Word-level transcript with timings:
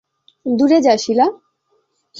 দূরে 0.45 0.77
যা, 0.85 0.93
শীলা! 1.03 1.27